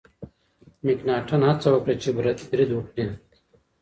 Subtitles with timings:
[0.85, 2.09] مکناتن هڅه وکړه چې
[2.51, 3.05] برید وکړي.